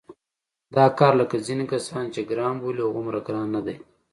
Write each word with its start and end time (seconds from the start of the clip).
دا 0.75 0.85
کار 0.99 1.13
لکه 1.21 1.37
ځینې 1.45 1.65
کسان 1.73 2.05
چې 2.13 2.21
ګران 2.29 2.55
بولي 2.61 2.81
هغومره 2.85 3.19
ګران 3.27 3.47
نه 3.55 3.61
دی. 3.65 3.75